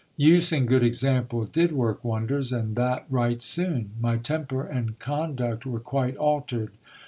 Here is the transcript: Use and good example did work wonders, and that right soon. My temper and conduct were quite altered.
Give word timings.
Use 0.17 0.51
and 0.51 0.67
good 0.67 0.81
example 0.81 1.45
did 1.45 1.71
work 1.73 2.03
wonders, 2.03 2.51
and 2.51 2.75
that 2.75 3.05
right 3.07 3.39
soon. 3.39 3.91
My 4.01 4.17
temper 4.17 4.63
and 4.63 4.97
conduct 4.97 5.63
were 5.63 5.79
quite 5.79 6.15
altered. 6.15 6.71